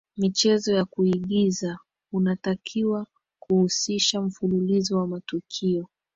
[0.17, 1.79] michezo ya kuigiza
[2.13, 3.07] unatakiwa
[3.39, 5.87] kuhusisha mfululizo wa matukio